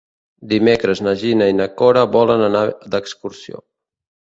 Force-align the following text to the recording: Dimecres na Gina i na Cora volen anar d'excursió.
Dimecres 0.53 1.01
na 1.07 1.13
Gina 1.25 1.51
i 1.51 1.55
na 1.59 1.69
Cora 1.83 2.03
volen 2.17 2.43
anar 2.49 2.65
d'excursió. 2.97 3.65